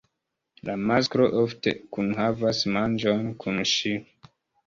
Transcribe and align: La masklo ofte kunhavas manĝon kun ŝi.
La 0.69 0.75
masklo 0.91 1.25
ofte 1.41 1.73
kunhavas 1.97 2.63
manĝon 2.77 3.23
kun 3.45 3.61
ŝi. 3.75 3.93